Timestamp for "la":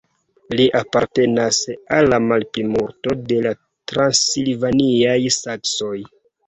2.15-2.19, 3.49-3.55